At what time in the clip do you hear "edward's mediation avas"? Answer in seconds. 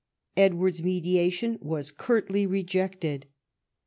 0.35-1.95